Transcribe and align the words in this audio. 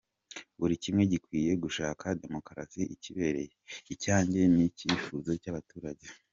Buri 0.59 0.75
kimwe 0.83 1.03
gikwiye 1.11 1.51
gushaka 1.63 2.05
demokarasi 2.23 2.81
ikibereye, 2.95 3.53
ijyanye 3.93 4.41
n’ibyifuzo 4.55 5.29
by’abaturage. 5.39 6.05